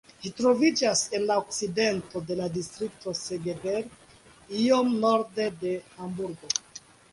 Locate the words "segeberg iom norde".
3.21-5.49